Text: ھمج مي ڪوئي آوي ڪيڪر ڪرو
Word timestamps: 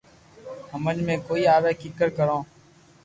ھمج 0.71 0.97
مي 1.07 1.15
ڪوئي 1.27 1.43
آوي 1.55 1.71
ڪيڪر 1.81 2.07
ڪرو 2.17 2.39